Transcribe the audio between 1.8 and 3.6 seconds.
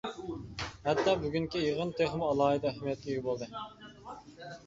تېخىمۇ ئالاھىدە ئەھمىيەتكە ئىگە بولدى.